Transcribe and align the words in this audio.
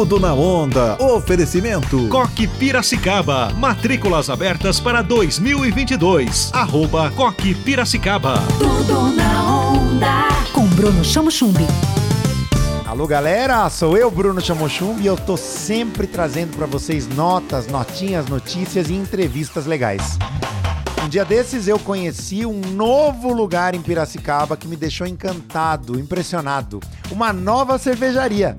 Tudo 0.00 0.18
na 0.18 0.32
onda. 0.32 0.96
Oferecimento. 0.98 2.08
Coque 2.08 2.46
Piracicaba. 2.46 3.52
Matrículas 3.52 4.30
abertas 4.30 4.80
para 4.80 5.02
2022. 5.02 6.50
Arroba 6.54 7.10
Coque 7.10 7.54
Piracicaba. 7.54 8.42
Tudo 8.58 9.14
na 9.14 9.44
onda. 9.44 10.28
Com 10.54 10.66
Bruno 10.68 11.04
Chamo 11.04 11.30
Chumbi. 11.30 11.66
Alô 12.86 13.06
galera, 13.06 13.68
sou 13.68 13.94
eu, 13.94 14.10
Bruno 14.10 14.40
Chamochum, 14.40 14.98
e 15.00 15.06
eu 15.06 15.18
tô 15.18 15.36
sempre 15.36 16.06
trazendo 16.06 16.56
para 16.56 16.64
vocês 16.64 17.06
notas, 17.06 17.66
notinhas, 17.66 18.26
notícias 18.26 18.88
e 18.88 18.94
entrevistas 18.94 19.66
legais. 19.66 20.18
Um 21.04 21.10
dia 21.10 21.26
desses 21.26 21.68
eu 21.68 21.78
conheci 21.78 22.46
um 22.46 22.58
novo 22.72 23.34
lugar 23.34 23.74
em 23.74 23.82
Piracicaba 23.82 24.56
que 24.56 24.66
me 24.66 24.76
deixou 24.76 25.06
encantado, 25.06 26.00
impressionado. 26.00 26.80
Uma 27.10 27.34
nova 27.34 27.76
cervejaria. 27.76 28.56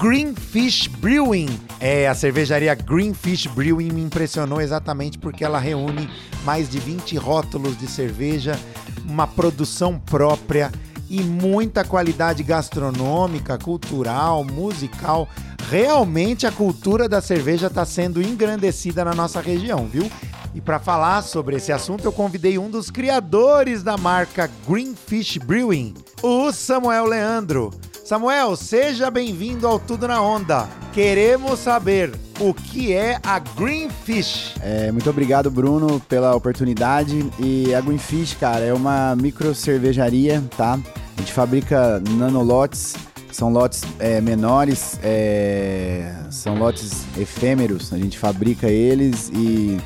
Greenfish 0.00 0.86
Brewing. 0.86 1.48
É, 1.78 2.08
a 2.08 2.14
cervejaria 2.14 2.74
Greenfish 2.74 3.46
Brewing 3.46 3.90
me 3.92 4.02
impressionou 4.02 4.60
exatamente 4.60 5.18
porque 5.18 5.44
ela 5.44 5.58
reúne 5.58 6.08
mais 6.44 6.68
de 6.68 6.78
20 6.78 7.16
rótulos 7.16 7.78
de 7.78 7.86
cerveja, 7.86 8.58
uma 9.06 9.26
produção 9.26 9.98
própria 9.98 10.70
e 11.08 11.22
muita 11.22 11.84
qualidade 11.84 12.42
gastronômica, 12.42 13.58
cultural, 13.58 14.44
musical. 14.44 15.28
Realmente 15.68 16.46
a 16.46 16.52
cultura 16.52 17.08
da 17.08 17.20
cerveja 17.20 17.66
está 17.66 17.84
sendo 17.84 18.22
engrandecida 18.22 19.04
na 19.04 19.14
nossa 19.14 19.40
região, 19.40 19.86
viu? 19.86 20.10
E 20.54 20.60
para 20.60 20.80
falar 20.80 21.22
sobre 21.22 21.56
esse 21.56 21.72
assunto, 21.72 22.04
eu 22.04 22.12
convidei 22.12 22.58
um 22.58 22.70
dos 22.70 22.90
criadores 22.90 23.82
da 23.82 23.96
marca 23.96 24.50
Greenfish 24.68 25.38
Brewing, 25.38 25.94
o 26.22 26.50
Samuel 26.52 27.06
Leandro. 27.06 27.70
Samuel, 28.10 28.56
seja 28.56 29.08
bem-vindo 29.08 29.68
ao 29.68 29.78
Tudo 29.78 30.08
na 30.08 30.20
Onda. 30.20 30.68
Queremos 30.92 31.60
saber 31.60 32.12
o 32.40 32.52
que 32.52 32.92
é 32.92 33.20
a 33.22 33.38
Greenfish. 33.38 34.56
É, 34.60 34.90
muito 34.90 35.08
obrigado, 35.08 35.48
Bruno, 35.48 36.00
pela 36.08 36.34
oportunidade. 36.34 37.30
E 37.38 37.72
a 37.72 37.80
Greenfish, 37.80 38.34
cara, 38.34 38.64
é 38.64 38.74
uma 38.74 39.14
micro 39.14 39.54
cervejaria, 39.54 40.42
tá? 40.56 40.76
A 41.16 41.20
gente 41.20 41.32
fabrica 41.32 42.02
nanolotes, 42.18 42.96
são 43.30 43.48
lotes 43.48 43.84
é, 44.00 44.20
menores, 44.20 44.98
é, 45.04 46.12
são 46.32 46.58
lotes 46.58 47.04
efêmeros. 47.16 47.92
A 47.92 47.96
gente 47.96 48.18
fabrica 48.18 48.66
eles 48.66 49.30
e 49.32 49.78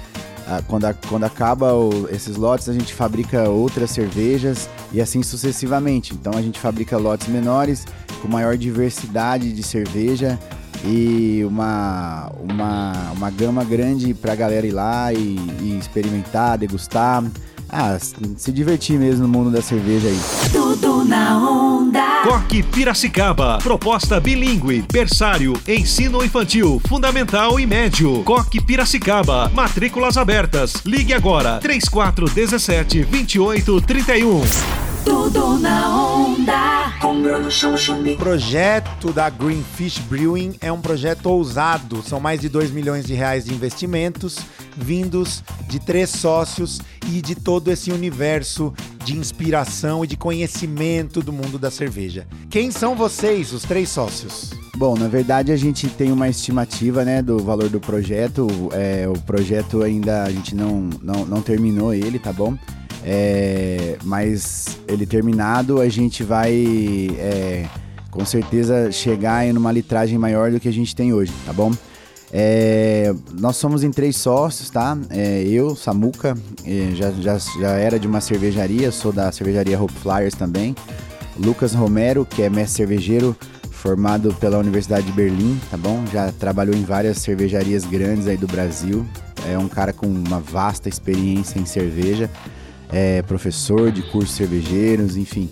a, 0.47 0.63
quando, 0.63 0.87
a, 0.87 0.95
quando 0.95 1.25
acaba 1.25 1.75
o, 1.75 2.09
esses 2.11 2.37
lotes, 2.37 2.71
a 2.71 2.73
gente 2.73 2.95
fabrica 2.95 3.51
outras 3.51 3.91
cervejas 3.91 4.67
e 4.95 5.01
assim 5.03 5.23
sucessivamente. 5.23 6.15
Então 6.15 6.33
a 6.35 6.41
gente 6.41 6.59
fabrica 6.59 6.97
lotes 6.97 7.29
menores 7.29 7.85
com 8.25 8.29
maior 8.29 8.57
diversidade 8.57 9.53
de 9.53 9.63
cerveja 9.63 10.39
e 10.83 11.45
uma, 11.47 12.33
uma, 12.41 13.13
uma 13.15 13.31
gama 13.31 13.63
grande 13.63 14.15
para 14.15 14.33
a 14.33 14.37
galera 14.37 14.67
ir 14.67 14.73
lá 14.73 15.13
e, 15.13 15.37
e 15.61 15.79
experimentar, 15.79 16.57
degustar. 16.57 17.23
Ah, 17.69 17.99
se 17.99 18.53
divertir 18.53 18.99
mesmo 18.99 19.27
no 19.27 19.29
mundo 19.29 19.51
da 19.51 19.61
cerveja 19.61 20.09
aí. 20.09 20.19
Tudo 20.53 21.05
na 21.05 21.39
onda. 21.39 22.23
Coque 22.23 22.63
Piracicaba. 22.63 23.59
Proposta 23.59 24.21
bilíngue, 24.21 24.85
berçário, 24.91 25.55
ensino 25.67 26.25
infantil, 26.25 26.81
fundamental 26.87 27.59
e 27.61 27.67
médio. 27.67 28.23
Coque 28.23 28.61
Piracicaba. 28.61 29.51
Matrículas 29.53 30.17
abertas. 30.17 30.75
Ligue 30.87 31.13
agora. 31.13 31.59
3417 31.59 33.05
2831. 33.05 34.84
Tudo 35.05 35.59
na 35.59 35.97
onda. 35.97 36.85
O 38.13 38.17
projeto 38.17 39.13
da 39.13 39.29
Greenfish 39.29 39.99
Brewing 39.99 40.57
é 40.61 40.73
um 40.73 40.81
projeto 40.81 41.27
ousado. 41.27 42.03
São 42.03 42.19
mais 42.19 42.41
de 42.41 42.49
2 42.49 42.71
milhões 42.71 43.05
de 43.05 43.15
reais 43.15 43.45
de 43.45 43.55
investimentos 43.55 44.39
vindos 44.77 45.43
de 45.69 45.79
três 45.79 46.11
sócios 46.11 46.81
e 47.11 47.21
de 47.21 47.35
todo 47.35 47.71
esse 47.71 47.91
universo 47.91 48.73
de 49.05 49.17
inspiração 49.17 50.05
e 50.05 50.07
de 50.07 50.17
conhecimento 50.17 51.23
do 51.23 51.33
mundo 51.33 51.59
da 51.59 51.71
cerveja. 51.71 52.27
Quem 52.51 52.71
são 52.71 52.95
vocês, 52.95 53.53
os 53.53 53.63
três 53.63 53.89
sócios? 53.89 54.51
Bom, 54.77 54.97
na 54.97 55.09
verdade 55.09 55.53
a 55.53 55.57
gente 55.57 55.89
tem 55.89 56.11
uma 56.11 56.29
estimativa 56.29 57.05
né, 57.05 57.23
do 57.23 57.39
valor 57.39 57.69
do 57.69 57.79
projeto. 57.79 58.49
É, 58.73 59.07
o 59.09 59.19
projeto 59.21 59.83
ainda 59.83 60.25
a 60.25 60.31
gente 60.31 60.55
não, 60.55 60.89
não, 61.03 61.25
não 61.25 61.43
terminou 61.43 61.95
ele, 61.95 62.19
tá 62.19 62.33
bom? 62.33 62.57
É, 63.07 63.99
mas 64.03 64.79
ele 64.89 65.05
terminado, 65.05 65.79
a 65.79 65.89
gente 65.91 66.25
vai 66.25 66.55
é, 67.19 67.67
com 68.11 68.25
certeza 68.25 68.91
chegar 68.91 69.47
em 69.47 69.53
uma 69.53 69.71
litragem 69.71 70.17
maior 70.17 70.51
do 70.51 70.59
que 70.59 70.69
a 70.69 70.73
gente 70.73 70.97
tem 70.97 71.13
hoje, 71.13 71.33
tá 71.45 71.53
bom? 71.53 71.71
É, 72.33 73.15
nós 73.39 73.57
somos 73.57 73.85
em 73.85 73.91
três 73.91 74.17
sócios, 74.17 74.71
tá? 74.71 74.97
É, 75.11 75.43
eu, 75.43 75.77
Samuca, 75.77 76.35
é, 76.65 76.91
já, 76.95 77.11
já, 77.13 77.39
já 77.61 77.71
era 77.73 77.99
de 77.99 78.09
uma 78.09 78.21
cervejaria, 78.23 78.91
sou 78.91 79.13
da 79.13 79.31
cervejaria 79.31 79.81
Hope 79.81 79.93
Flyers 79.93 80.35
também. 80.35 80.75
Lucas 81.37 81.75
Romero, 81.75 82.25
que 82.25 82.43
é 82.43 82.49
mestre 82.49 82.79
cervejeiro, 82.79 83.37
formado 83.71 84.33
pela 84.35 84.59
Universidade 84.59 85.07
de 85.07 85.13
Berlim, 85.13 85.61
tá 85.71 85.77
bom? 85.77 86.03
Já 86.11 86.33
trabalhou 86.33 86.75
em 86.75 86.85
várias 86.85 87.19
cervejarias 87.19 87.85
grandes 87.85 88.27
aí 88.27 88.37
do 88.37 88.47
Brasil. 88.47 89.05
É 89.47 89.59
um 89.59 89.69
cara 89.69 89.93
com 89.93 90.07
uma 90.07 90.41
vasta 90.41 90.89
experiência 90.89 91.59
em 91.59 91.67
cerveja 91.67 92.31
é 92.95 93.23
professor 93.23 93.91
de 93.91 94.03
cursos 94.03 94.37
cervejeiros, 94.37 95.17
enfim. 95.17 95.51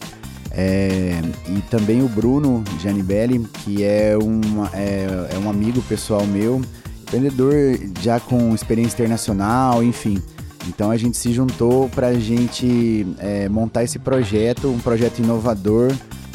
É, 0.53 1.21
e 1.49 1.61
também 1.63 2.01
o 2.03 2.09
Bruno 2.09 2.63
Gianibelli, 2.81 3.41
que 3.65 3.83
é, 3.83 4.17
uma, 4.17 4.71
é, 4.73 5.29
é 5.35 5.39
um 5.39 5.51
amigo 5.51 5.83
pessoal 5.83 6.25
meu, 6.25 6.63
empreendedor 7.03 7.53
já 8.01 8.21
com 8.21 8.55
experiência 8.55 8.95
internacional, 8.95 9.83
enfim. 9.83 10.23
Então 10.69 10.93
a 10.93 10.97
gente 10.97 11.17
se 11.17 11.33
juntou 11.33 11.89
para 11.89 12.09
a 12.09 12.15
gente 12.15 13.07
é, 13.19 13.49
montar 13.49 13.83
esse 13.83 13.99
projeto, 13.99 14.69
um 14.69 14.79
projeto 14.79 15.19
inovador 15.19 15.93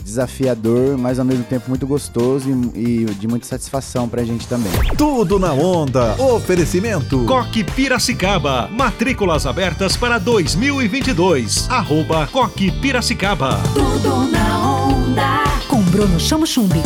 desafiador, 0.08 0.98
mas 0.98 1.20
ao 1.20 1.26
mesmo 1.26 1.44
tempo 1.44 1.66
muito 1.68 1.86
gostoso 1.86 2.50
e, 2.74 3.04
e 3.04 3.06
de 3.06 3.28
muita 3.28 3.46
satisfação 3.46 4.08
pra 4.08 4.24
gente 4.24 4.48
também. 4.48 4.72
Tudo 4.98 5.38
na 5.38 5.52
onda. 5.54 6.16
Oferecimento. 6.22 7.26
Coque 7.26 7.64
Piracicaba. 7.64 8.70
Matrículas 8.72 9.46
abertas 9.46 9.98
para 9.98 10.18
2022. 10.18 11.70
Arroba 11.70 12.28
Coque 12.32 12.72
Piracicaba. 12.72 13.60
Tudo 13.74 14.32
na 14.32 14.86
onda. 14.86 15.44
Com 15.68 15.82
Bruno 15.82 16.20
Chamo 16.20 16.48
Chumbi. 16.48 16.82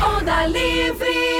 Onda 0.00 0.46
Livre. 0.46 1.31